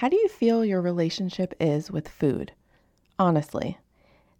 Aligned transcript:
How 0.00 0.10
do 0.10 0.16
you 0.16 0.28
feel 0.28 0.62
your 0.62 0.82
relationship 0.82 1.54
is 1.58 1.90
with 1.90 2.06
food? 2.06 2.52
Honestly, 3.18 3.78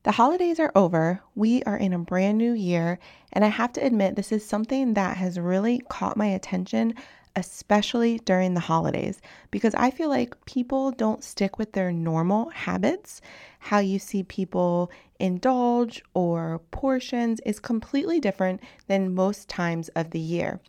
the 0.03 0.13
holidays 0.13 0.61
are 0.61 0.71
over. 0.75 1.23
We 1.35 1.63
are 1.63 1.79
in 1.79 1.95
a 1.95 1.99
brand 1.99 2.37
new 2.37 2.53
year, 2.53 2.99
and 3.33 3.43
I 3.43 3.49
have 3.49 3.73
to 3.73 3.81
admit, 3.81 4.17
this 4.17 4.33
is 4.33 4.45
something 4.45 4.93
that 4.93 5.17
has 5.17 5.41
really 5.41 5.81
caught 5.89 6.19
my 6.19 6.27
attention, 6.27 6.93
especially 7.37 8.19
during 8.19 8.53
the 8.53 8.61
holidays, 8.61 9.23
because 9.51 9.75
I 9.77 9.91
feel 9.91 10.11
like 10.11 10.45
people 10.45 10.91
don't 10.91 11.25
stick 11.25 11.57
with 11.57 11.73
their 11.73 11.91
normal 11.91 12.51
habits. 12.51 13.23
How 13.59 13.79
you 13.79 13.99
see 13.99 14.25
people 14.25 14.91
indulge 15.19 16.03
or 16.13 16.61
portions 16.71 17.41
is 17.47 17.61
completely 17.61 18.21
different 18.21 18.61
than 18.89 19.15
most 19.15 19.49
times 19.49 19.89
of 19.97 20.11
the 20.11 20.21
year. 20.21 20.61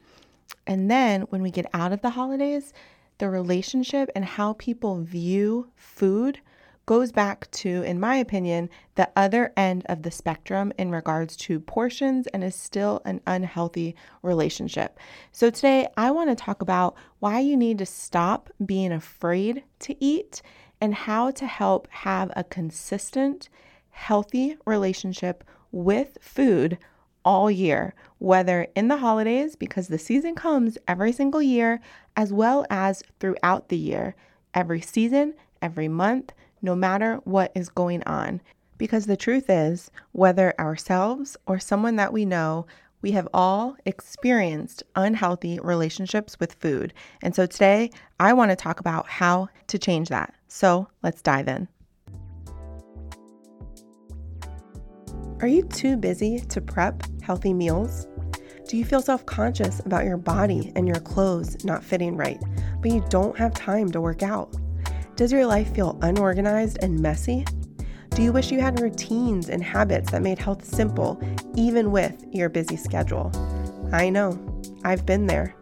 And 0.66 0.90
then 0.90 1.24
when 1.24 1.42
we 1.42 1.52
get 1.52 1.66
out 1.74 1.92
of 1.92 2.02
the 2.02 2.12
holidays, 2.12 2.72
the 3.18 3.29
relationship 3.29 4.09
and 4.15 4.25
how 4.25 4.54
people 4.54 5.02
view 5.02 5.70
food 5.75 6.39
goes 6.85 7.12
back 7.12 7.52
to, 7.52 7.84
in 7.84 7.99
my 7.99 8.16
opinion, 8.16 8.70
the 8.95 9.09
other 9.16 9.52
end 9.58 9.85
of 9.88 10.03
the 10.03 10.09
spectrum 10.09 10.71
in 10.77 10.89
regards 10.89 11.35
to 11.35 11.59
portions 11.59 12.27
and 12.27 12.44
is 12.44 12.55
still 12.55 13.02
an 13.03 13.20
unhealthy 13.27 13.94
relationship. 14.23 14.98
So, 15.34 15.49
today 15.49 15.89
I 15.98 16.11
want 16.11 16.30
to 16.30 16.35
talk 16.35 16.61
about 16.61 16.95
why 17.20 17.39
you 17.39 17.58
need 17.58 17.77
to 17.80 17.85
stop 17.85 18.49
being 18.66 18.94
afraid 18.94 19.63
to 19.80 20.03
eat 20.03 20.41
and 20.80 20.95
how 20.95 21.31
to 21.31 21.45
help 21.45 21.88
have 21.89 22.31
a 22.36 22.44
consistent, 22.44 23.49
healthy 23.89 24.58
relationship 24.66 25.44
with 25.72 26.17
food 26.22 26.77
all 27.27 27.52
year, 27.52 27.94
whether 28.20 28.67
in 28.73 28.88
the 28.88 28.95
holidays, 28.95 29.58
because 29.58 29.90
the 29.90 29.99
season 29.99 30.34
comes 30.34 30.77
every 30.88 31.12
single 31.12 31.41
year, 31.41 31.81
as 32.16 32.31
well 32.31 32.66
as 32.70 33.03
throughout 33.20 33.67
the 33.67 33.76
year, 33.76 34.16
every 34.53 34.80
season, 34.80 35.34
every 35.62 35.90
month, 35.90 36.31
no 36.62 36.73
matter 36.73 37.16
what 37.26 37.52
is 37.53 37.67
going 37.67 38.02
on. 38.03 38.39
Because 38.78 39.08
the 39.08 39.17
truth 39.17 39.50
is, 39.50 39.92
whether 40.14 40.58
ourselves 40.58 41.36
or 41.45 41.59
someone 41.59 41.98
that 41.98 42.14
we 42.14 42.23
know, 42.23 42.66
we 43.02 43.11
have 43.11 43.28
all 43.33 43.75
experienced 43.86 44.81
unhealthy 44.95 45.59
relationships 45.61 46.39
with 46.39 46.53
food. 46.53 46.94
And 47.22 47.36
so 47.36 47.45
today, 47.45 47.92
I 48.22 48.31
want 48.31 48.52
to 48.52 48.55
talk 48.55 48.80
about 48.80 49.09
how 49.09 49.50
to 49.67 49.78
change 49.78 50.08
that. 50.08 50.33
So 50.48 50.88
let's 51.03 51.22
dive 51.22 51.50
in. 51.50 51.67
Are 55.39 55.47
you 55.47 55.61
too 55.61 55.97
busy 55.97 56.39
to 56.39 56.59
prep 56.59 57.03
healthy 57.21 57.53
meals? 57.53 58.07
Do 58.67 58.75
you 58.75 58.83
feel 58.83 59.03
self 59.03 59.23
conscious 59.27 59.80
about 59.81 60.03
your 60.03 60.17
body 60.17 60.71
and 60.75 60.88
your 60.88 60.99
clothes 60.99 61.63
not 61.63 61.83
fitting 61.83 62.17
right, 62.17 62.41
but 62.81 62.89
you 62.89 63.05
don't 63.09 63.38
have 63.38 63.53
time 63.53 63.91
to 63.91 64.02
work 64.02 64.23
out? 64.23 64.55
Does 65.15 65.31
your 65.31 65.45
life 65.45 65.75
feel 65.75 65.99
unorganized 66.02 66.80
and 66.81 66.99
messy? 66.99 67.45
Do 68.09 68.23
you 68.23 68.31
wish 68.31 68.52
you 68.52 68.61
had 68.61 68.80
routines 68.80 69.49
and 69.49 69.63
habits 69.63 70.09
that 70.09 70.23
made 70.23 70.39
health 70.39 70.65
simple, 70.65 71.21
even 71.53 71.91
with 71.91 72.25
your 72.31 72.49
busy 72.49 72.75
schedule? 72.75 73.31
I 73.93 74.09
know, 74.09 74.39
I've 74.83 75.05
been 75.05 75.27
there. 75.27 75.55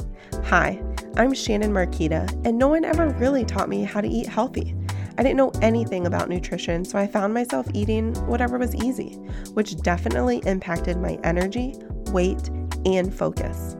Hi, 0.45 0.81
I'm 1.17 1.33
Shannon 1.33 1.73
Marqueta, 1.73 2.31
and 2.45 2.57
no 2.57 2.69
one 2.69 2.85
ever 2.85 3.09
really 3.09 3.43
taught 3.43 3.67
me 3.67 3.83
how 3.83 3.99
to 3.99 4.07
eat 4.07 4.27
healthy. 4.27 4.73
I 5.17 5.23
didn't 5.23 5.37
know 5.37 5.51
anything 5.61 6.07
about 6.07 6.27
nutrition, 6.27 6.83
so 6.83 6.97
I 6.97 7.07
found 7.07 7.33
myself 7.33 7.65
eating 7.73 8.13
whatever 8.27 8.57
was 8.57 8.75
easy, 8.75 9.13
which 9.53 9.77
definitely 9.77 10.41
impacted 10.45 10.97
my 10.97 11.17
energy, 11.23 11.75
weight, 12.11 12.49
and 12.85 13.13
focus. 13.13 13.77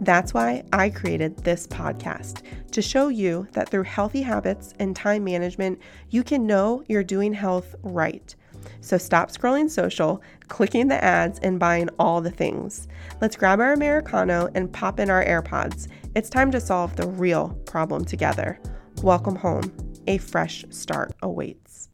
That's 0.00 0.32
why 0.32 0.62
I 0.72 0.88
created 0.88 1.36
this 1.38 1.66
podcast 1.66 2.42
to 2.70 2.80
show 2.80 3.08
you 3.08 3.46
that 3.52 3.68
through 3.68 3.82
healthy 3.82 4.22
habits 4.22 4.72
and 4.78 4.96
time 4.96 5.24
management, 5.24 5.78
you 6.08 6.22
can 6.22 6.46
know 6.46 6.82
you're 6.88 7.04
doing 7.04 7.34
health 7.34 7.74
right. 7.82 8.34
So 8.80 8.96
stop 8.96 9.30
scrolling 9.30 9.68
social, 9.68 10.22
clicking 10.48 10.88
the 10.88 11.02
ads, 11.04 11.38
and 11.40 11.58
buying 11.58 11.90
all 11.98 12.22
the 12.22 12.30
things. 12.30 12.88
Let's 13.20 13.36
grab 13.36 13.60
our 13.60 13.74
Americano 13.74 14.48
and 14.54 14.72
pop 14.72 15.00
in 15.00 15.10
our 15.10 15.24
AirPods. 15.24 15.88
It's 16.14 16.30
time 16.30 16.50
to 16.52 16.60
solve 16.60 16.96
the 16.96 17.08
real 17.08 17.50
problem 17.66 18.06
together. 18.06 18.58
Welcome 19.02 19.36
home 19.36 19.87
a 20.08 20.16
fresh 20.16 20.64
start 20.70 21.12
awaits. 21.22 21.90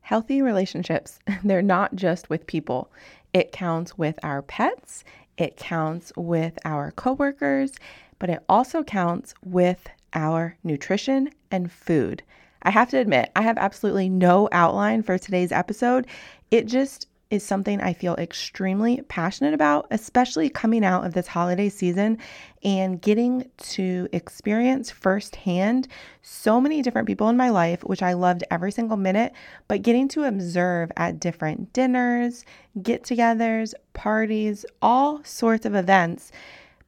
Healthy 0.00 0.42
relationships, 0.42 1.20
they're 1.44 1.62
not 1.62 1.94
just 1.94 2.28
with 2.28 2.48
people. 2.48 2.90
It 3.32 3.52
counts 3.52 3.96
with 3.96 4.18
our 4.24 4.42
pets, 4.42 5.04
it 5.38 5.56
counts 5.56 6.12
with 6.16 6.58
our 6.64 6.90
coworkers, 6.90 7.72
but 8.18 8.28
it 8.28 8.44
also 8.48 8.82
counts 8.82 9.34
with 9.44 9.86
our 10.14 10.56
nutrition 10.64 11.30
and 11.52 11.70
food. 11.70 12.24
I 12.62 12.70
have 12.70 12.90
to 12.90 12.98
admit, 12.98 13.30
I 13.36 13.42
have 13.42 13.58
absolutely 13.58 14.08
no 14.08 14.48
outline 14.50 15.02
for 15.02 15.16
today's 15.16 15.52
episode. 15.52 16.08
It 16.50 16.66
just 16.66 17.06
is 17.34 17.44
something 17.44 17.80
I 17.80 17.92
feel 17.92 18.14
extremely 18.14 19.02
passionate 19.02 19.54
about, 19.54 19.86
especially 19.90 20.48
coming 20.48 20.84
out 20.84 21.04
of 21.04 21.14
this 21.14 21.26
holiday 21.26 21.68
season 21.68 22.18
and 22.62 23.02
getting 23.02 23.50
to 23.58 24.08
experience 24.12 24.90
firsthand 24.90 25.88
so 26.22 26.60
many 26.60 26.80
different 26.80 27.06
people 27.06 27.28
in 27.28 27.36
my 27.36 27.50
life, 27.50 27.82
which 27.82 28.02
I 28.02 28.12
loved 28.12 28.44
every 28.50 28.72
single 28.72 28.96
minute, 28.96 29.32
but 29.68 29.82
getting 29.82 30.08
to 30.08 30.24
observe 30.24 30.90
at 30.96 31.20
different 31.20 31.72
dinners, 31.72 32.44
get 32.82 33.02
togethers, 33.02 33.74
parties, 33.92 34.64
all 34.80 35.22
sorts 35.24 35.66
of 35.66 35.74
events, 35.74 36.32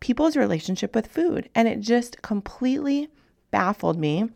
people's 0.01 0.37
relationship 0.37 0.95
with 0.95 1.07
food. 1.09 1.51
And 1.55 1.67
it 1.67 1.81
just 1.81 2.23
completely 2.23 3.09
baffled 3.51 3.99
me 3.99 4.31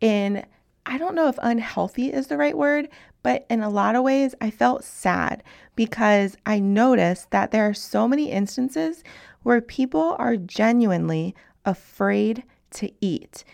in 0.00 0.44
I 0.84 0.98
don't 0.98 1.14
know 1.14 1.28
if 1.28 1.38
unhealthy 1.40 2.12
is 2.12 2.26
the 2.26 2.36
right 2.36 2.56
word, 2.58 2.88
but 3.22 3.46
in 3.48 3.62
a 3.62 3.70
lot 3.70 3.94
of 3.94 4.02
ways, 4.02 4.34
I 4.40 4.50
felt 4.50 4.84
sad 4.84 5.42
because 5.76 6.36
I 6.44 6.58
noticed 6.58 7.30
that 7.30 7.50
there 7.50 7.68
are 7.68 7.74
so 7.74 8.08
many 8.08 8.30
instances 8.30 9.04
where 9.42 9.60
people 9.60 10.16
are 10.18 10.36
genuinely 10.36 11.34
afraid 11.64 12.42
to 12.72 12.90
eat. 13.00 13.44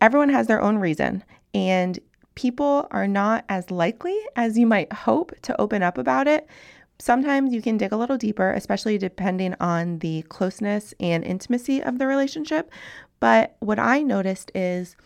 Everyone 0.00 0.28
has 0.28 0.46
their 0.46 0.60
own 0.60 0.78
reason, 0.78 1.24
and 1.54 1.98
people 2.34 2.86
are 2.90 3.08
not 3.08 3.44
as 3.48 3.70
likely 3.70 4.16
as 4.36 4.58
you 4.58 4.66
might 4.66 4.92
hope 4.92 5.32
to 5.42 5.60
open 5.60 5.82
up 5.82 5.98
about 5.98 6.28
it. 6.28 6.46
Sometimes 7.00 7.54
you 7.54 7.62
can 7.62 7.76
dig 7.76 7.92
a 7.92 7.96
little 7.96 8.18
deeper, 8.18 8.52
especially 8.52 8.98
depending 8.98 9.54
on 9.60 10.00
the 10.00 10.22
closeness 10.22 10.94
and 11.00 11.24
intimacy 11.24 11.82
of 11.82 11.98
the 11.98 12.06
relationship. 12.06 12.70
But 13.20 13.56
what 13.60 13.78
I 13.78 14.02
noticed 14.02 14.50
is 14.54 14.96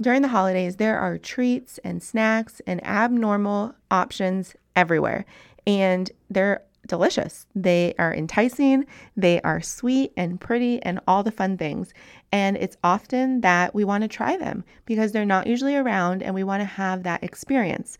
during 0.00 0.22
the 0.22 0.28
holidays, 0.28 0.76
there 0.76 0.98
are 0.98 1.18
treats 1.18 1.78
and 1.84 2.02
snacks 2.02 2.60
and 2.66 2.84
abnormal 2.86 3.74
options 3.90 4.54
everywhere, 4.74 5.26
and 5.66 6.10
they're 6.30 6.62
delicious. 6.86 7.46
They 7.54 7.94
are 7.98 8.14
enticing, 8.14 8.86
they 9.16 9.40
are 9.42 9.60
sweet 9.60 10.12
and 10.16 10.40
pretty, 10.40 10.82
and 10.82 11.00
all 11.06 11.22
the 11.22 11.30
fun 11.30 11.58
things. 11.58 11.92
And 12.32 12.56
it's 12.56 12.76
often 12.82 13.42
that 13.42 13.74
we 13.74 13.84
want 13.84 14.02
to 14.02 14.08
try 14.08 14.36
them 14.36 14.64
because 14.86 15.12
they're 15.12 15.24
not 15.24 15.46
usually 15.46 15.76
around 15.76 16.22
and 16.22 16.34
we 16.34 16.44
want 16.44 16.62
to 16.62 16.64
have 16.64 17.02
that 17.02 17.22
experience. 17.22 17.98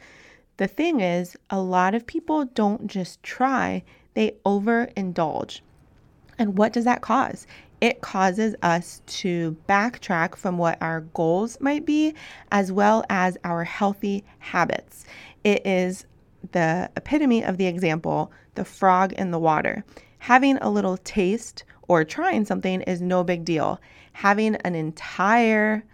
The 0.56 0.66
thing 0.66 1.00
is, 1.00 1.36
a 1.50 1.60
lot 1.60 1.94
of 1.94 2.06
people 2.06 2.46
don't 2.46 2.86
just 2.86 3.22
try, 3.22 3.82
they 4.14 4.32
overindulge. 4.44 5.60
And 6.38 6.56
what 6.56 6.72
does 6.72 6.84
that 6.84 7.02
cause? 7.02 7.46
It 7.80 8.00
causes 8.00 8.54
us 8.62 9.02
to 9.06 9.56
backtrack 9.68 10.36
from 10.36 10.58
what 10.58 10.80
our 10.82 11.00
goals 11.00 11.58
might 11.60 11.86
be, 11.86 12.14
as 12.52 12.70
well 12.70 13.04
as 13.08 13.38
our 13.44 13.64
healthy 13.64 14.24
habits. 14.38 15.04
It 15.44 15.66
is 15.66 16.06
the 16.52 16.90
epitome 16.96 17.44
of 17.44 17.56
the 17.56 17.66
example 17.66 18.32
the 18.54 18.64
frog 18.64 19.12
in 19.14 19.30
the 19.30 19.38
water. 19.38 19.84
Having 20.18 20.58
a 20.58 20.68
little 20.70 20.96
taste 20.98 21.64
or 21.88 22.04
trying 22.04 22.44
something 22.44 22.82
is 22.82 23.00
no 23.00 23.24
big 23.24 23.44
deal. 23.44 23.80
Having 24.12 24.56
an 24.56 24.74
entire 24.74 25.84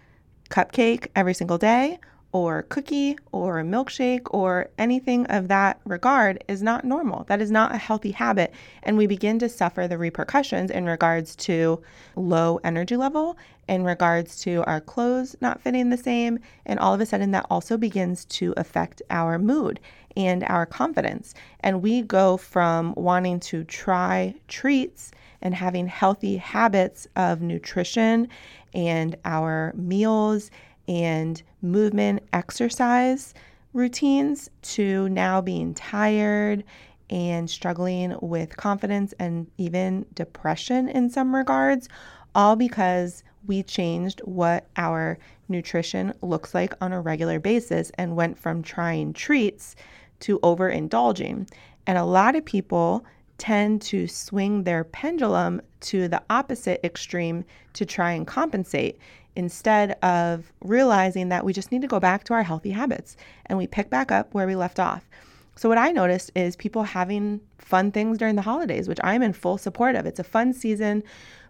cupcake 0.49 1.07
every 1.15 1.33
single 1.33 1.57
day 1.57 1.99
or 2.31 2.63
cookie 2.63 3.17
or 3.31 3.59
a 3.59 3.63
milkshake 3.63 4.27
or 4.31 4.69
anything 4.77 5.25
of 5.27 5.47
that 5.47 5.79
regard 5.85 6.43
is 6.47 6.61
not 6.61 6.83
normal. 6.83 7.23
That 7.25 7.41
is 7.41 7.49
not 7.49 7.73
a 7.73 7.77
healthy 7.77 8.11
habit. 8.11 8.53
And 8.83 8.97
we 8.97 9.07
begin 9.07 9.39
to 9.39 9.49
suffer 9.49 9.87
the 9.87 9.97
repercussions 9.97 10.69
in 10.69 10.85
regards 10.85 11.35
to 11.37 11.81
low 12.15 12.59
energy 12.63 12.97
level, 12.97 13.37
in 13.67 13.83
regards 13.83 14.39
to 14.41 14.63
our 14.65 14.81
clothes 14.81 15.35
not 15.41 15.61
fitting 15.61 15.89
the 15.89 15.97
same. 15.97 16.39
And 16.65 16.79
all 16.79 16.93
of 16.93 17.01
a 17.01 17.05
sudden, 17.05 17.31
that 17.31 17.45
also 17.49 17.77
begins 17.77 18.25
to 18.25 18.53
affect 18.57 19.01
our 19.09 19.39
mood 19.39 19.79
and 20.15 20.43
our 20.45 20.65
confidence. 20.65 21.33
And 21.61 21.81
we 21.81 22.01
go 22.01 22.37
from 22.37 22.93
wanting 22.95 23.39
to 23.41 23.63
try 23.63 24.35
treats 24.47 25.11
and 25.41 25.53
having 25.53 25.87
healthy 25.87 26.37
habits 26.37 27.07
of 27.15 27.41
nutrition 27.41 28.27
and 28.73 29.15
our 29.23 29.73
meals 29.75 30.49
and 30.87 31.41
movement 31.61 32.23
exercise 32.33 33.33
routines 33.73 34.49
to 34.61 35.07
now 35.09 35.41
being 35.41 35.73
tired 35.73 36.63
and 37.09 37.49
struggling 37.49 38.17
with 38.21 38.57
confidence 38.57 39.13
and 39.19 39.47
even 39.57 40.05
depression 40.13 40.89
in 40.89 41.09
some 41.09 41.33
regards, 41.33 41.87
all 42.35 42.55
because 42.55 43.23
we 43.45 43.63
changed 43.63 44.19
what 44.25 44.67
our 44.75 45.17
nutrition 45.47 46.13
looks 46.21 46.53
like 46.53 46.73
on 46.81 46.91
a 46.91 46.99
regular 46.99 47.39
basis 47.39 47.91
and 47.97 48.15
went 48.15 48.37
from 48.37 48.61
trying 48.61 49.13
treats 49.13 49.75
to 50.19 50.39
overindulging. 50.39 51.49
And 51.85 51.97
a 51.97 52.03
lot 52.03 52.35
of 52.35 52.43
people 52.43 53.05
tend 53.37 53.81
to 53.83 54.07
swing 54.07 54.63
their 54.63 54.83
pendulum 54.83 55.61
to 55.79 56.07
the 56.07 56.21
opposite 56.29 56.81
extreme 56.83 57.45
to 57.73 57.85
try 57.85 58.11
and 58.11 58.25
compensate 58.25 58.97
instead 59.37 59.91
of 60.03 60.51
realizing 60.61 61.29
that 61.29 61.45
we 61.45 61.53
just 61.53 61.71
need 61.71 61.83
to 61.83 61.87
go 61.87 61.99
back 61.99 62.23
to 62.23 62.33
our 62.33 62.41
healthy 62.41 62.71
habits 62.71 63.15
and 63.45 63.57
we 63.57 63.67
pick 63.67 63.87
back 63.87 64.11
up 64.11 64.33
where 64.33 64.47
we 64.47 64.55
left 64.55 64.79
off. 64.79 65.07
So, 65.55 65.69
what 65.69 65.77
I 65.77 65.91
noticed 65.91 66.31
is 66.35 66.55
people 66.55 66.83
having 66.83 67.39
fun 67.59 67.91
things 67.91 68.17
during 68.17 68.35
the 68.35 68.41
holidays, 68.41 68.87
which 68.87 68.99
I'm 69.03 69.21
in 69.21 69.33
full 69.33 69.59
support 69.59 69.95
of. 69.95 70.07
It's 70.07 70.19
a 70.19 70.23
fun 70.23 70.53
season, 70.53 71.03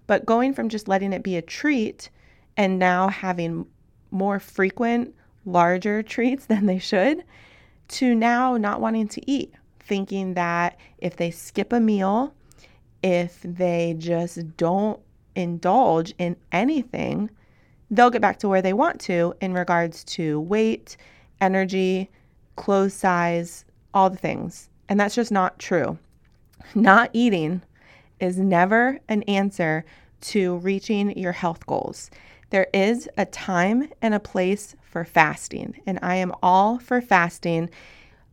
but 0.06 0.25
going 0.25 0.54
from 0.54 0.68
just 0.68 0.89
letting 0.89 1.13
it 1.13 1.24
be 1.24 1.38
a 1.38 1.42
treat 1.42 2.10
and 2.57 2.78
now 2.78 3.07
having 3.07 3.66
more 4.12 4.40
frequent, 4.40 5.16
larger 5.45 6.04
treats 6.13 6.45
than 6.45 6.66
they 6.66 6.80
should 6.80 7.24
to 7.88 8.13
now 8.13 8.57
not 8.57 8.81
wanting 8.81 9.07
to 9.07 9.31
eat, 9.31 9.54
thinking 9.80 10.33
that 10.33 10.78
if 10.98 11.16
they 11.16 11.31
skip 11.31 11.72
a 11.72 11.80
meal, 11.80 12.33
if 13.01 13.40
they 13.44 13.95
just 13.98 14.57
don't 14.57 15.00
indulge 15.36 16.13
in 16.18 16.36
anything, 16.51 17.30
they'll 17.92 18.10
get 18.10 18.22
back 18.22 18.39
to 18.39 18.50
where 18.50 18.62
they 18.62 18.74
want 18.74 19.00
to 19.01 19.34
in 19.42 19.54
regards 19.54 20.04
to 20.04 20.39
weight, 20.42 20.98
energy, 21.42 22.10
clothes 22.56 22.94
size, 22.94 23.66
all 23.94 24.10
the 24.10 24.18
things. 24.18 24.69
And 24.89 25.00
that's 25.00 25.16
just 25.16 25.31
not 25.31 25.60
true. 25.60 25.98
Not 26.75 27.10
eating 27.13 27.62
is 28.19 28.38
never 28.38 29.00
an 29.07 29.24
answer 29.24 29.86
to 30.19 30.57
reaching 30.57 31.18
your 31.18 31.31
health 31.31 31.66
goals. 31.66 32.10
There 32.50 32.68
is 32.74 33.10
a 33.18 33.25
time 33.25 33.90
and 34.01 34.13
a 34.13 34.19
place 34.19 34.75
for 34.81 35.04
fasting, 35.06 35.81
and 35.86 36.00
I 36.01 36.16
am 36.16 36.33
all 36.42 36.80
for 36.80 37.01
fasting, 37.01 37.69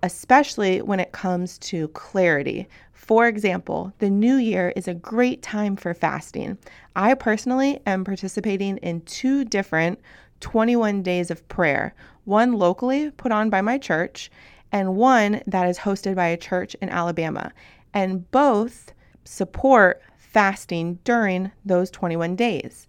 especially 0.02 0.80
when 0.82 1.00
it 1.00 1.12
comes 1.12 1.58
to 1.58 1.88
clarity. 1.88 2.68
For 2.94 3.26
example, 3.26 3.92
the 3.98 4.08
new 4.08 4.36
year 4.36 4.72
is 4.76 4.88
a 4.88 4.94
great 4.94 5.42
time 5.42 5.76
for 5.76 5.92
fasting. 5.92 6.56
I 6.96 7.14
personally 7.14 7.80
am 7.86 8.04
participating 8.04 8.78
in 8.78 9.02
two 9.02 9.44
different 9.44 10.00
21 10.40 11.02
days 11.02 11.30
of 11.30 11.46
prayer, 11.48 11.94
one 12.24 12.52
locally 12.52 13.10
put 13.10 13.32
on 13.32 13.50
by 13.50 13.60
my 13.60 13.78
church, 13.78 14.30
and 14.72 14.96
one 14.96 15.42
that 15.46 15.68
is 15.68 15.78
hosted 15.78 16.14
by 16.14 16.28
a 16.28 16.36
church 16.36 16.74
in 16.80 16.88
Alabama. 16.88 17.52
And 17.92 18.30
both 18.30 18.92
support 19.24 20.02
fasting 20.16 20.98
during 21.04 21.52
those 21.64 21.90
21 21.90 22.36
days. 22.36 22.86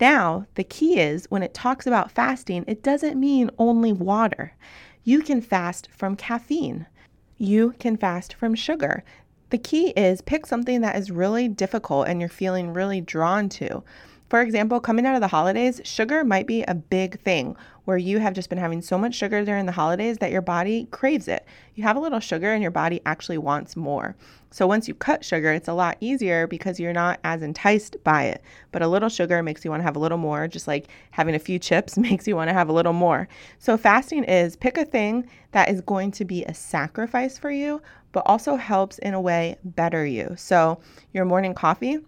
Now, 0.00 0.46
the 0.54 0.64
key 0.64 0.98
is 0.98 1.26
when 1.30 1.42
it 1.42 1.54
talks 1.54 1.86
about 1.86 2.12
fasting, 2.12 2.64
it 2.66 2.82
doesn't 2.82 3.18
mean 3.18 3.50
only 3.58 3.92
water. 3.92 4.54
You 5.02 5.22
can 5.22 5.40
fast 5.40 5.88
from 5.90 6.16
caffeine. 6.16 6.86
You 7.36 7.74
can 7.80 7.96
fast 7.96 8.34
from 8.34 8.54
sugar. 8.54 9.02
The 9.52 9.58
key 9.58 9.90
is 9.90 10.22
pick 10.22 10.46
something 10.46 10.80
that 10.80 10.96
is 10.96 11.10
really 11.10 11.46
difficult 11.46 12.08
and 12.08 12.20
you're 12.20 12.30
feeling 12.30 12.72
really 12.72 13.02
drawn 13.02 13.50
to. 13.50 13.84
For 14.30 14.40
example, 14.40 14.80
coming 14.80 15.04
out 15.04 15.14
of 15.14 15.20
the 15.20 15.28
holidays, 15.28 15.78
sugar 15.84 16.24
might 16.24 16.46
be 16.46 16.62
a 16.62 16.74
big 16.74 17.20
thing 17.20 17.54
where 17.84 17.98
you 17.98 18.18
have 18.18 18.32
just 18.32 18.48
been 18.48 18.56
having 18.56 18.80
so 18.80 18.96
much 18.96 19.14
sugar 19.14 19.44
during 19.44 19.66
the 19.66 19.72
holidays 19.72 20.16
that 20.18 20.30
your 20.30 20.40
body 20.40 20.88
craves 20.90 21.28
it. 21.28 21.44
You 21.74 21.82
have 21.82 21.96
a 21.96 22.00
little 22.00 22.18
sugar 22.18 22.50
and 22.50 22.62
your 22.62 22.70
body 22.70 23.02
actually 23.04 23.36
wants 23.36 23.76
more. 23.76 24.16
So 24.50 24.66
once 24.66 24.88
you 24.88 24.94
cut 24.94 25.22
sugar, 25.22 25.52
it's 25.52 25.68
a 25.68 25.74
lot 25.74 25.98
easier 26.00 26.46
because 26.46 26.80
you're 26.80 26.94
not 26.94 27.20
as 27.24 27.42
enticed 27.42 27.96
by 28.04 28.24
it. 28.24 28.42
But 28.70 28.80
a 28.80 28.88
little 28.88 29.10
sugar 29.10 29.42
makes 29.42 29.66
you 29.66 29.70
want 29.70 29.80
to 29.80 29.84
have 29.84 29.96
a 29.96 29.98
little 29.98 30.16
more, 30.16 30.48
just 30.48 30.66
like 30.66 30.88
having 31.10 31.34
a 31.34 31.38
few 31.38 31.58
chips 31.58 31.98
makes 31.98 32.26
you 32.26 32.36
want 32.36 32.48
to 32.48 32.54
have 32.54 32.70
a 32.70 32.72
little 32.72 32.94
more. 32.94 33.28
So 33.58 33.76
fasting 33.76 34.24
is 34.24 34.56
pick 34.56 34.78
a 34.78 34.86
thing 34.86 35.28
that 35.50 35.68
is 35.68 35.82
going 35.82 36.10
to 36.12 36.24
be 36.24 36.42
a 36.44 36.54
sacrifice 36.54 37.36
for 37.36 37.50
you, 37.50 37.82
but 38.12 38.22
also 38.26 38.56
helps 38.56 38.98
in 38.98 39.14
a 39.14 39.20
way 39.20 39.56
better 39.64 40.06
you. 40.06 40.34
So 40.36 40.80
your 41.12 41.24
morning 41.24 41.54
coffee, 41.54 41.98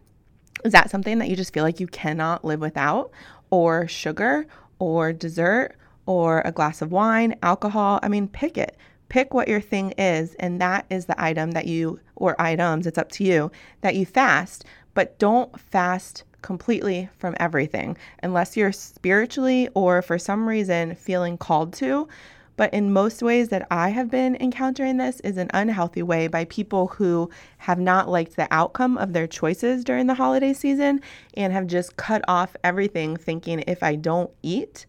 is 0.65 0.73
that 0.73 0.91
something 0.91 1.19
that 1.19 1.29
you 1.29 1.37
just 1.37 1.53
feel 1.53 1.65
like 1.65 1.81
you 1.81 1.87
cannot 1.87 2.45
live 2.45 2.61
without? 2.61 3.11
Or 3.51 3.87
sugar, 3.89 4.47
or 4.79 5.13
dessert, 5.13 5.77
or 6.07 6.43
a 6.45 6.53
glass 6.53 6.83
of 6.83 6.93
wine, 6.93 7.37
alcohol? 7.43 8.01
I 8.03 8.09
mean, 8.09 8.29
pick 8.29 8.59
it. 8.59 8.77
Pick 9.09 9.35
what 9.35 9.49
your 9.49 9.61
thing 9.61 9.93
is, 9.93 10.35
and 10.35 10.61
that 10.61 10.87
is 10.91 11.07
the 11.07 11.23
item 11.23 11.53
that 11.53 11.67
you, 11.67 12.01
or 12.17 12.41
items, 12.41 12.87
it's 12.87 12.99
up 12.99 13.13
to 13.13 13.25
you, 13.25 13.51
that 13.83 13.95
you 13.95 14.07
fast, 14.07 14.65
but 14.95 15.19
don't 15.19 15.59
fast 15.61 16.25
completely 16.43 17.09
from 17.19 17.35
everything 17.41 17.97
unless 18.23 18.57
you're 18.57 18.73
spiritually 18.73 19.69
or 19.75 20.03
for 20.03 20.19
some 20.19 20.47
reason 20.49 20.95
feeling 20.95 21.39
called 21.39 21.73
to. 21.73 22.09
But 22.57 22.73
in 22.73 22.93
most 22.93 23.23
ways 23.23 23.49
that 23.49 23.67
I 23.71 23.89
have 23.91 24.11
been 24.11 24.37
encountering 24.37 24.97
this 24.97 25.21
is 25.21 25.37
an 25.37 25.51
unhealthy 25.53 26.03
way 26.03 26.29
by 26.29 26.45
people 26.45 26.89
who 26.89 27.31
have 27.59 27.81
not 27.81 28.09
liked 28.09 28.37
the 28.37 28.49
outcome 28.51 28.97
of 28.99 29.13
their 29.13 29.27
choices 29.27 29.85
during 29.85 30.07
the 30.07 30.15
holiday 30.15 30.53
season 30.53 31.01
and 31.35 31.53
have 31.53 31.67
just 31.67 31.97
cut 31.97 32.23
off 32.29 32.57
everything 32.63 33.17
thinking 33.17 33.65
if 33.67 33.83
I 33.83 33.97
don't 33.97 34.31
eat, 34.43 34.87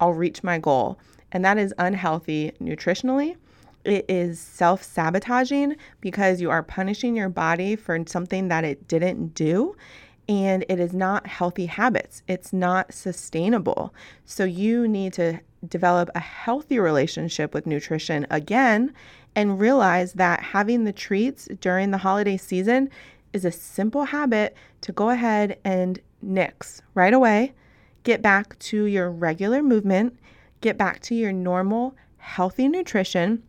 I'll 0.00 0.14
reach 0.14 0.44
my 0.44 0.58
goal. 0.58 0.98
And 1.32 1.44
that 1.44 1.58
is 1.58 1.74
unhealthy 1.78 2.52
nutritionally. 2.60 3.36
It 3.84 4.04
is 4.08 4.38
self 4.38 4.82
sabotaging 4.82 5.76
because 6.00 6.40
you 6.40 6.50
are 6.50 6.62
punishing 6.62 7.16
your 7.16 7.28
body 7.28 7.74
for 7.76 7.98
something 8.06 8.48
that 8.48 8.64
it 8.64 8.86
didn't 8.86 9.34
do 9.34 9.76
and 10.28 10.64
it 10.68 10.78
is 10.78 10.92
not 10.92 11.26
healthy 11.26 11.66
habits. 11.66 12.22
It's 12.28 12.52
not 12.52 12.92
sustainable. 12.92 13.94
So 14.26 14.44
you 14.44 14.86
need 14.86 15.14
to 15.14 15.40
develop 15.66 16.10
a 16.14 16.20
healthy 16.20 16.78
relationship 16.78 17.54
with 17.54 17.66
nutrition 17.66 18.26
again 18.30 18.92
and 19.34 19.58
realize 19.58 20.12
that 20.14 20.42
having 20.42 20.84
the 20.84 20.92
treats 20.92 21.48
during 21.60 21.90
the 21.90 21.98
holiday 21.98 22.36
season 22.36 22.90
is 23.32 23.44
a 23.44 23.52
simple 23.52 24.04
habit 24.04 24.56
to 24.80 24.92
go 24.92 25.10
ahead 25.10 25.58
and 25.64 26.00
nix 26.22 26.82
right 26.94 27.12
away. 27.14 27.54
Get 28.04 28.22
back 28.22 28.58
to 28.60 28.84
your 28.84 29.10
regular 29.10 29.62
movement, 29.62 30.18
get 30.60 30.78
back 30.78 31.00
to 31.02 31.14
your 31.14 31.32
normal 31.32 31.94
healthy 32.18 32.68
nutrition, 32.68 33.42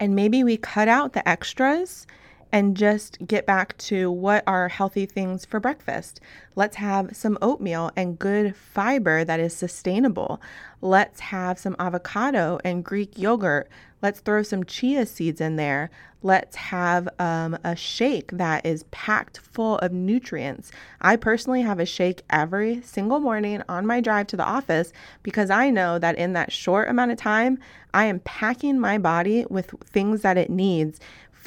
and 0.00 0.14
maybe 0.14 0.44
we 0.44 0.56
cut 0.56 0.88
out 0.88 1.12
the 1.12 1.28
extras 1.28 2.06
and 2.52 2.76
just 2.76 3.18
get 3.26 3.46
back 3.46 3.76
to 3.78 4.10
what 4.10 4.44
are 4.46 4.68
healthy 4.68 5.06
things 5.06 5.44
for 5.44 5.60
breakfast. 5.60 6.20
Let's 6.54 6.76
have 6.76 7.14
some 7.14 7.38
oatmeal 7.42 7.90
and 7.96 8.18
good 8.18 8.56
fiber 8.56 9.24
that 9.24 9.40
is 9.40 9.54
sustainable. 9.54 10.40
Let's 10.80 11.20
have 11.20 11.58
some 11.58 11.76
avocado 11.78 12.58
and 12.64 12.84
Greek 12.84 13.18
yogurt. 13.18 13.68
Let's 14.00 14.20
throw 14.20 14.42
some 14.42 14.64
chia 14.64 15.06
seeds 15.06 15.40
in 15.40 15.56
there. 15.56 15.90
Let's 16.22 16.56
have 16.56 17.08
um, 17.20 17.56
a 17.62 17.76
shake 17.76 18.32
that 18.32 18.66
is 18.66 18.84
packed 18.90 19.38
full 19.38 19.78
of 19.78 19.92
nutrients. 19.92 20.72
I 21.00 21.16
personally 21.16 21.62
have 21.62 21.78
a 21.78 21.86
shake 21.86 22.22
every 22.28 22.82
single 22.82 23.20
morning 23.20 23.62
on 23.68 23.86
my 23.86 24.00
drive 24.00 24.26
to 24.28 24.36
the 24.36 24.44
office 24.44 24.92
because 25.22 25.48
I 25.50 25.70
know 25.70 25.98
that 25.98 26.16
in 26.16 26.32
that 26.32 26.50
short 26.50 26.88
amount 26.88 27.12
of 27.12 27.18
time, 27.18 27.58
I 27.94 28.06
am 28.06 28.20
packing 28.20 28.80
my 28.80 28.98
body 28.98 29.46
with 29.48 29.70
things 29.84 30.22
that 30.22 30.36
it 30.36 30.50
needs 30.50 30.98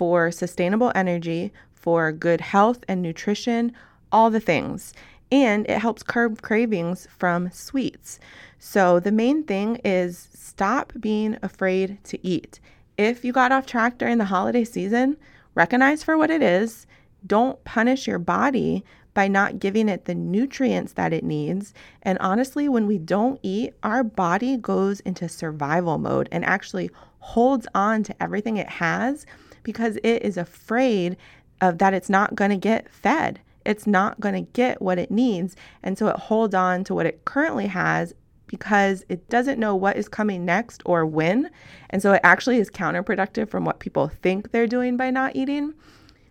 for 0.02 0.32
sustainable 0.32 0.92
energy, 0.96 1.54
for 1.76 2.12
good 2.12 2.42
health 2.42 2.84
and 2.88 3.04
nutrition, 3.04 3.72
all 4.12 4.32
the 4.32 4.40
things. 4.40 4.96
And 5.32 5.70
it 5.70 5.78
helps 5.78 6.02
curb 6.02 6.42
cravings 6.42 7.08
from 7.16 7.52
sweets. 7.52 8.20
So, 8.58 9.00
the 9.00 9.12
main 9.12 9.44
thing 9.44 9.76
is 9.86 10.30
stop 10.34 10.92
being 11.00 11.38
afraid 11.44 12.04
to 12.06 12.28
eat. 12.28 12.60
If 12.98 13.24
you 13.24 13.32
got 13.32 13.52
off 13.52 13.68
track 13.68 14.00
during 14.00 14.18
the 14.18 14.26
holiday 14.26 14.64
season, 14.64 15.18
recognize 15.54 16.04
for 16.04 16.18
what 16.18 16.32
it 16.32 16.42
is. 16.42 16.88
Don't 17.28 17.64
punish 17.64 18.08
your 18.08 18.18
body 18.18 18.84
by 19.14 19.28
not 19.28 19.60
giving 19.60 19.88
it 19.88 20.06
the 20.06 20.16
nutrients 20.16 20.94
that 20.94 21.14
it 21.14 21.24
needs. 21.24 21.76
And 22.02 22.18
honestly, 22.18 22.68
when 22.68 22.88
we 22.88 22.98
don't 22.98 23.40
eat, 23.44 23.76
our 23.84 24.04
body 24.04 24.58
goes 24.58 25.00
into 25.02 25.30
survival 25.30 26.00
mode 26.00 26.28
and 26.32 26.44
actually 26.44 26.90
holds 27.20 27.68
on 27.76 28.02
to 28.02 28.24
everything 28.24 28.58
it 28.58 28.68
has 28.68 29.28
because 29.64 29.98
it 29.98 30.24
is 30.24 30.38
afraid 30.38 31.18
of 31.62 31.78
that 31.78 31.94
it's 31.94 32.10
not 32.10 32.36
going 32.36 32.52
to 32.52 32.58
get 32.58 32.92
fed. 32.92 33.40
It's 33.66 33.86
not 33.86 34.20
going 34.20 34.34
to 34.34 34.52
get 34.52 34.82
what 34.82 34.98
it 34.98 35.12
needs. 35.12 35.56
And 35.84 35.98
so 35.98 36.08
it 36.08 36.16
holds 36.16 36.56
on 36.56 36.84
to 36.86 36.96
what 36.96 37.06
it 37.06 37.26
currently 37.26 37.68
has 37.68 38.14
because 38.48 39.06
it 39.08 39.30
doesn't 39.30 39.60
know 39.60 39.76
what 39.76 39.96
is 39.96 40.10
coming 40.10 40.44
next 40.44 40.82
or 40.86 41.06
when. 41.06 41.50
And 41.90 42.02
so 42.02 42.14
it 42.14 42.22
actually 42.24 42.58
is 42.58 42.70
counterproductive 42.70 43.50
from 43.50 43.64
what 43.64 43.80
people 43.80 44.10
think 44.10 44.52
they're 44.52 44.68
doing 44.68 44.98
by 44.98 45.10
not 45.10 45.36
eating. 45.36 45.74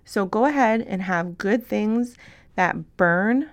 So 0.05 0.27
go 0.27 0.45
ahead 0.45 0.83
and 0.83 1.03
have 1.03 1.39
good 1.39 1.67
things 1.67 2.17
that 2.57 2.97
burn 2.97 3.49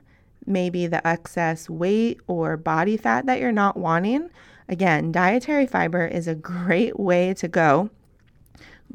maybe 0.45 0.87
the 0.87 1.05
excess 1.05 1.69
weight 1.69 2.19
or 2.27 2.57
body 2.57 2.97
fat 2.97 3.25
that 3.25 3.39
you're 3.39 3.51
not 3.51 3.77
wanting. 3.77 4.29
Again, 4.67 5.11
dietary 5.11 5.67
fiber 5.67 6.05
is 6.05 6.27
a 6.27 6.35
great 6.35 6.99
way 6.99 7.33
to 7.35 7.47
go 7.47 7.89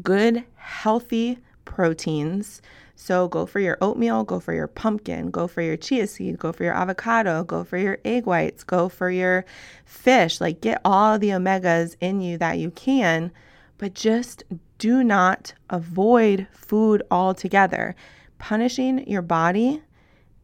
good, 0.03 0.45
healthy 0.57 1.39
proteins 1.65 2.63
So 2.95 3.27
go 3.27 3.47
for 3.47 3.59
your 3.59 3.79
oatmeal, 3.81 4.23
go 4.23 4.39
for 4.39 4.53
your 4.53 4.69
pumpkin, 4.69 5.31
go 5.31 5.49
for 5.49 5.61
your 5.61 5.77
chia 5.77 6.07
seed, 6.07 6.39
go 6.39 6.53
for 6.53 6.63
your 6.63 6.75
avocado, 6.75 7.43
go 7.43 7.65
for 7.65 7.77
your 7.77 7.99
egg 8.05 8.27
whites, 8.27 8.63
go 8.63 8.89
for 8.89 9.11
your 9.11 9.45
fish. 9.85 10.41
Like 10.41 10.61
get 10.61 10.81
all 10.85 11.19
the 11.19 11.31
omegas 11.31 11.97
in 12.01 12.21
you 12.21 12.39
that 12.39 12.59
you 12.59 12.71
can, 12.71 13.33
but 13.79 13.95
just 13.95 14.45
do 14.79 15.03
not 15.03 15.55
avoid 15.71 16.47
food 16.53 17.03
altogether. 17.11 17.97
Punishing 18.39 19.05
your 19.09 19.23
body 19.23 19.83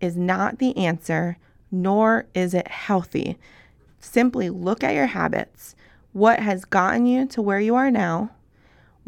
is 0.01 0.17
not 0.17 0.59
the 0.59 0.77
answer, 0.77 1.37
nor 1.71 2.27
is 2.35 2.55
it 2.55 2.69
healthy. 2.69 3.39
Simply 4.01 4.51
look 4.51 4.83
at 4.83 4.95
your 4.95 5.07
habits. 5.07 5.77
What 6.13 6.41
has 6.41 6.65
gotten 6.65 7.07
you 7.07 7.27
to 7.29 7.43
where 7.43 7.61
you 7.61 7.75
are 7.77 7.91
now? 7.91 8.31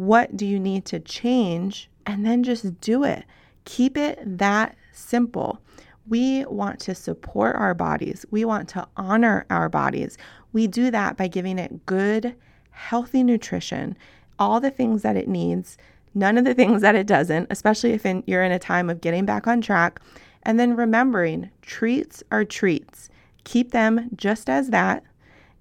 What 0.01 0.35
do 0.35 0.47
you 0.47 0.59
need 0.59 0.87
to 0.87 0.99
change? 0.99 1.91
And 2.07 2.25
then 2.25 2.43
just 2.43 2.81
do 2.81 3.05
it. 3.05 3.23
Keep 3.67 3.99
it 3.99 4.19
that 4.39 4.75
simple. 4.93 5.61
We 6.09 6.47
want 6.47 6.81
to 6.81 6.95
support 6.95 7.55
our 7.57 7.75
bodies. 7.75 8.25
We 8.31 8.47
want 8.47 8.67
to 8.71 8.89
honor 8.97 9.45
our 9.51 9.69
bodies. 9.69 10.17
We 10.55 10.69
do 10.69 10.91
that 10.91 11.19
by 11.19 11.29
giving 11.29 11.59
it 11.59 11.85
good, 11.85 12.35
healthy 12.71 13.23
nutrition, 13.23 13.95
all 14.39 14.59
the 14.59 14.71
things 14.71 15.03
that 15.03 15.19
it 15.19 15.29
needs, 15.29 15.77
none 16.15 16.39
of 16.39 16.47
the 16.47 16.55
things 16.61 16.81
that 16.81 16.95
it 16.95 17.07
doesn't, 17.07 17.49
especially 17.51 17.93
if 17.93 18.07
in, 18.07 18.25
you're 18.27 18.43
in 18.43 18.53
a 18.53 18.59
time 18.59 18.89
of 18.89 19.03
getting 19.03 19.27
back 19.27 19.47
on 19.47 19.61
track. 19.61 20.01
And 20.45 20.59
then 20.59 20.77
remembering 20.77 21.51
treats 21.61 22.23
are 22.33 22.47
treats. 22.47 23.11
Keep 23.45 23.73
them 23.73 24.09
just 24.17 24.49
as 24.49 24.71
that, 24.71 25.05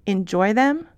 enjoy 0.06 0.54
them, 0.54 0.88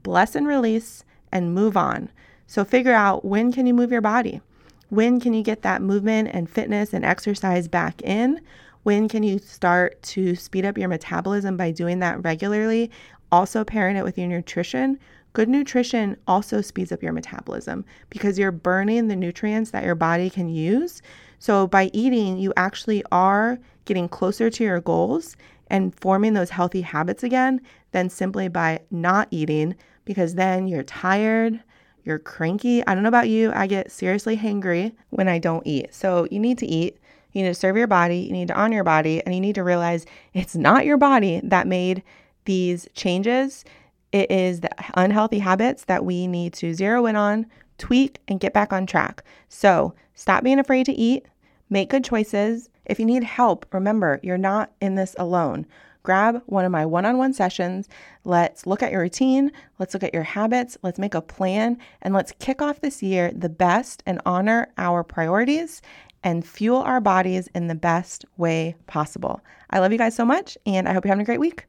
bless 0.00 0.36
and 0.36 0.46
release, 0.46 1.02
and 1.32 1.52
move 1.52 1.76
on. 1.76 2.08
So 2.46 2.64
figure 2.64 2.94
out 2.94 3.24
when 3.24 3.52
can 3.52 3.66
you 3.66 3.74
move 3.74 3.92
your 3.92 4.00
body? 4.00 4.40
When 4.88 5.20
can 5.20 5.32
you 5.32 5.42
get 5.42 5.62
that 5.62 5.80
movement 5.80 6.30
and 6.32 6.50
fitness 6.50 6.92
and 6.92 7.04
exercise 7.04 7.66
back 7.66 8.02
in? 8.02 8.40
When 8.82 9.08
can 9.08 9.22
you 9.22 9.38
start 9.38 10.02
to 10.02 10.34
speed 10.34 10.64
up 10.64 10.76
your 10.76 10.88
metabolism 10.88 11.56
by 11.56 11.70
doing 11.70 12.00
that 12.00 12.22
regularly? 12.22 12.90
Also, 13.30 13.64
pairing 13.64 13.96
it 13.96 14.04
with 14.04 14.18
your 14.18 14.28
nutrition. 14.28 14.98
Good 15.32 15.48
nutrition 15.48 16.18
also 16.26 16.60
speeds 16.60 16.92
up 16.92 17.02
your 17.02 17.14
metabolism 17.14 17.86
because 18.10 18.38
you're 18.38 18.52
burning 18.52 19.08
the 19.08 19.16
nutrients 19.16 19.70
that 19.70 19.84
your 19.84 19.94
body 19.94 20.28
can 20.28 20.50
use. 20.50 21.00
So, 21.38 21.66
by 21.66 21.90
eating, 21.94 22.36
you 22.36 22.52
actually 22.56 23.02
are 23.10 23.58
getting 23.86 24.08
closer 24.08 24.50
to 24.50 24.64
your 24.64 24.80
goals 24.80 25.36
and 25.68 25.98
forming 25.98 26.34
those 26.34 26.50
healthy 26.50 26.82
habits 26.82 27.22
again 27.22 27.60
than 27.92 28.10
simply 28.10 28.48
by 28.48 28.80
not 28.90 29.28
eating 29.30 29.74
because 30.04 30.34
then 30.34 30.68
you're 30.68 30.82
tired, 30.82 31.62
you're 32.04 32.18
cranky. 32.18 32.86
I 32.86 32.94
don't 32.94 33.02
know 33.02 33.08
about 33.08 33.28
you, 33.28 33.52
I 33.54 33.66
get 33.66 33.90
seriously 33.90 34.36
hangry 34.36 34.92
when 35.10 35.28
I 35.28 35.38
don't 35.38 35.66
eat. 35.66 35.94
So 35.94 36.26
you 36.30 36.38
need 36.38 36.58
to 36.58 36.66
eat. 36.66 36.98
You 37.32 37.42
need 37.42 37.48
to 37.48 37.54
serve 37.54 37.76
your 37.78 37.86
body, 37.86 38.18
you 38.18 38.32
need 38.32 38.48
to 38.48 38.54
honor 38.54 38.74
your 38.74 38.84
body, 38.84 39.22
and 39.24 39.34
you 39.34 39.40
need 39.40 39.54
to 39.54 39.64
realize 39.64 40.04
it's 40.34 40.54
not 40.54 40.84
your 40.84 40.98
body 40.98 41.40
that 41.44 41.66
made 41.66 42.02
these 42.44 42.88
changes. 42.94 43.64
It 44.12 44.30
is 44.30 44.60
the 44.60 44.70
unhealthy 44.94 45.38
habits 45.38 45.84
that 45.86 46.04
we 46.04 46.26
need 46.26 46.52
to 46.54 46.74
zero 46.74 47.06
in 47.06 47.16
on, 47.16 47.46
tweak, 47.78 48.20
and 48.28 48.38
get 48.38 48.52
back 48.52 48.72
on 48.72 48.84
track. 48.84 49.24
So 49.48 49.94
stop 50.14 50.44
being 50.44 50.58
afraid 50.58 50.84
to 50.86 50.92
eat, 50.92 51.24
make 51.70 51.88
good 51.88 52.04
choices. 52.04 52.68
If 52.84 53.00
you 53.00 53.06
need 53.06 53.24
help, 53.24 53.64
remember 53.72 54.20
you're 54.22 54.36
not 54.36 54.72
in 54.82 54.96
this 54.96 55.16
alone 55.18 55.66
grab 56.02 56.42
one 56.46 56.64
of 56.64 56.72
my 56.72 56.84
one 56.84 57.04
on 57.04 57.18
one 57.18 57.32
sessions. 57.32 57.88
Let's 58.24 58.66
look 58.66 58.82
at 58.82 58.92
your 58.92 59.02
routine. 59.02 59.52
Let's 59.78 59.94
look 59.94 60.02
at 60.02 60.14
your 60.14 60.22
habits. 60.22 60.76
Let's 60.82 60.98
make 60.98 61.14
a 61.14 61.20
plan 61.22 61.78
and 62.02 62.14
let's 62.14 62.32
kick 62.38 62.60
off 62.62 62.80
this 62.80 63.02
year 63.02 63.32
the 63.34 63.48
best 63.48 64.02
and 64.06 64.20
honor 64.26 64.72
our 64.78 65.02
priorities 65.04 65.82
and 66.24 66.46
fuel 66.46 66.78
our 66.78 67.00
bodies 67.00 67.48
in 67.54 67.66
the 67.66 67.74
best 67.74 68.24
way 68.36 68.76
possible. 68.86 69.40
I 69.70 69.80
love 69.80 69.92
you 69.92 69.98
guys 69.98 70.14
so 70.14 70.24
much 70.24 70.56
and 70.66 70.88
I 70.88 70.92
hope 70.92 71.04
you're 71.04 71.10
having 71.10 71.22
a 71.22 71.26
great 71.26 71.40
week. 71.40 71.66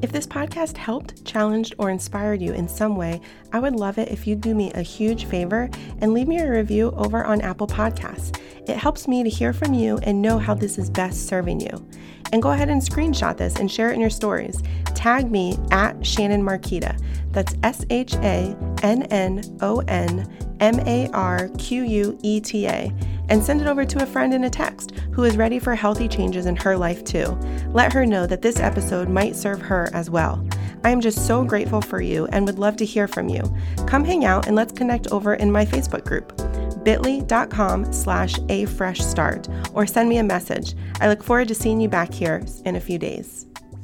If 0.00 0.12
this 0.12 0.26
podcast 0.26 0.76
helped, 0.76 1.24
challenged, 1.24 1.74
or 1.78 1.90
inspired 1.90 2.42
you 2.42 2.52
in 2.52 2.68
some 2.68 2.96
way, 2.96 3.20
I 3.52 3.60
would 3.60 3.76
love 3.76 3.98
it 3.98 4.10
if 4.10 4.26
you'd 4.26 4.40
do 4.40 4.54
me 4.54 4.72
a 4.72 4.82
huge 4.82 5.26
favor 5.26 5.70
and 6.00 6.12
leave 6.12 6.28
me 6.28 6.38
a 6.38 6.50
review 6.50 6.92
over 6.96 7.24
on 7.24 7.40
Apple 7.40 7.66
Podcasts. 7.66 8.38
It 8.68 8.76
helps 8.76 9.08
me 9.08 9.22
to 9.22 9.30
hear 9.30 9.52
from 9.52 9.74
you 9.74 9.98
and 9.98 10.22
know 10.22 10.38
how 10.38 10.54
this 10.54 10.78
is 10.78 10.90
best 10.90 11.26
serving 11.26 11.60
you. 11.60 11.86
And 12.32 12.42
go 12.42 12.50
ahead 12.50 12.70
and 12.70 12.80
screenshot 12.80 13.36
this 13.36 13.56
and 13.56 13.70
share 13.70 13.90
it 13.90 13.94
in 13.94 14.00
your 14.00 14.10
stories. 14.10 14.62
Tag 14.86 15.30
me 15.30 15.58
at 15.70 16.04
Shannon 16.04 16.42
Marqueta. 16.42 16.98
That's 17.32 17.54
S 17.62 17.84
H 17.90 18.14
A 18.16 18.56
N 18.82 19.04
N 19.04 19.42
O 19.60 19.80
N 19.88 20.28
M 20.60 20.78
A 20.80 21.08
R 21.12 21.48
Q 21.58 21.82
U 21.84 22.18
E 22.22 22.40
T 22.40 22.66
A 22.66 22.92
and 23.28 23.42
send 23.42 23.60
it 23.60 23.66
over 23.66 23.84
to 23.84 24.02
a 24.02 24.06
friend 24.06 24.34
in 24.34 24.44
a 24.44 24.50
text 24.50 24.92
who 25.12 25.24
is 25.24 25.36
ready 25.36 25.58
for 25.58 25.74
healthy 25.74 26.08
changes 26.08 26.46
in 26.46 26.56
her 26.56 26.76
life 26.76 27.02
too. 27.04 27.26
Let 27.68 27.92
her 27.92 28.04
know 28.04 28.26
that 28.26 28.42
this 28.42 28.60
episode 28.60 29.08
might 29.08 29.36
serve 29.36 29.62
her 29.62 29.88
as 29.92 30.10
well. 30.10 30.46
I 30.84 30.90
am 30.90 31.00
just 31.00 31.26
so 31.26 31.44
grateful 31.44 31.80
for 31.80 32.00
you 32.00 32.26
and 32.26 32.44
would 32.46 32.58
love 32.58 32.76
to 32.78 32.84
hear 32.84 33.06
from 33.06 33.28
you. 33.28 33.42
Come 33.86 34.04
hang 34.04 34.24
out 34.24 34.46
and 34.46 34.56
let's 34.56 34.72
connect 34.72 35.06
over 35.08 35.34
in 35.34 35.50
my 35.50 35.64
Facebook 35.64 36.04
group 36.04 36.36
bit.ly.com 36.84 37.92
slash 37.92 38.38
a 38.48 38.64
fresh 38.64 38.98
start 38.98 39.48
or 39.72 39.86
send 39.86 40.08
me 40.08 40.18
a 40.18 40.24
message. 40.24 40.74
I 41.00 41.08
look 41.08 41.22
forward 41.22 41.48
to 41.48 41.54
seeing 41.54 41.80
you 41.80 41.88
back 41.88 42.12
here 42.12 42.44
in 42.64 42.76
a 42.76 42.80
few 42.80 42.98
days. 42.98 43.46